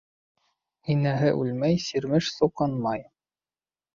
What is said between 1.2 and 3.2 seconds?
үлмәй сирмеш суҡынмай.